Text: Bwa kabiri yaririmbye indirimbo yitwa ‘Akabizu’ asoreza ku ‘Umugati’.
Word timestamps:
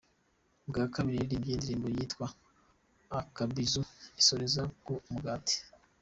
Bwa 0.69 0.83
kabiri 0.93 1.15
yaririmbye 1.19 1.51
indirimbo 1.53 1.87
yitwa 1.95 2.25
‘Akabizu’ 3.19 3.81
asoreza 4.19 4.61
ku 4.83 4.93
‘Umugati’. 5.07 5.55